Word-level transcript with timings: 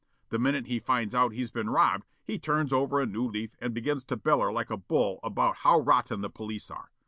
The 0.29 0.39
minute 0.39 0.65
he 0.65 0.79
finds 0.79 1.13
out 1.13 1.31
he's 1.31 1.51
been 1.51 1.69
robbed 1.69 2.07
he 2.23 2.39
turns 2.39 2.73
over 2.73 2.99
a 2.99 3.05
new 3.05 3.23
leaf 3.27 3.55
and 3.59 3.71
begins 3.71 4.03
to 4.05 4.15
beller 4.17 4.51
like 4.51 4.71
a 4.71 4.77
bull 4.77 5.19
about 5.21 5.57
how 5.57 5.79
rotten 5.79 6.21
the 6.21 6.29
police 6.31 6.71
are. 6.71 6.89